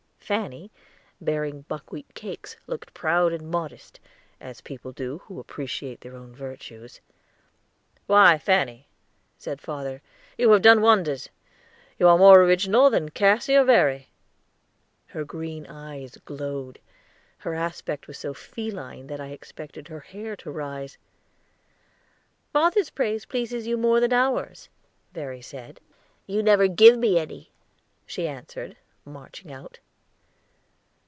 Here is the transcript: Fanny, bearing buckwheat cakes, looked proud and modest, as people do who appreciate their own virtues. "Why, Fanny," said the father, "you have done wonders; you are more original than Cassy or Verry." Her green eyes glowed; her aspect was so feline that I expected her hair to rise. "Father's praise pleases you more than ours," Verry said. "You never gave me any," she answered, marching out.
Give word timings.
Fanny, 0.31 0.71
bearing 1.19 1.63
buckwheat 1.63 2.13
cakes, 2.15 2.55
looked 2.65 2.93
proud 2.93 3.33
and 3.33 3.51
modest, 3.51 3.99
as 4.39 4.61
people 4.61 4.93
do 4.93 5.17
who 5.25 5.41
appreciate 5.41 5.99
their 5.99 6.15
own 6.15 6.33
virtues. 6.33 7.01
"Why, 8.07 8.37
Fanny," 8.37 8.87
said 9.37 9.57
the 9.57 9.63
father, 9.65 10.01
"you 10.37 10.49
have 10.51 10.61
done 10.61 10.79
wonders; 10.81 11.27
you 11.99 12.07
are 12.07 12.17
more 12.17 12.41
original 12.41 12.89
than 12.89 13.09
Cassy 13.09 13.57
or 13.57 13.65
Verry." 13.65 14.07
Her 15.07 15.25
green 15.25 15.67
eyes 15.67 16.17
glowed; 16.23 16.79
her 17.39 17.53
aspect 17.53 18.07
was 18.07 18.17
so 18.17 18.33
feline 18.33 19.07
that 19.07 19.19
I 19.19 19.31
expected 19.31 19.89
her 19.89 19.99
hair 19.99 20.37
to 20.37 20.49
rise. 20.49 20.97
"Father's 22.53 22.89
praise 22.89 23.25
pleases 23.25 23.67
you 23.67 23.75
more 23.75 23.99
than 23.99 24.13
ours," 24.13 24.69
Verry 25.11 25.41
said. 25.41 25.81
"You 26.25 26.41
never 26.41 26.69
gave 26.69 26.97
me 26.97 27.19
any," 27.19 27.51
she 28.05 28.29
answered, 28.29 28.77
marching 29.05 29.51
out. 29.51 29.79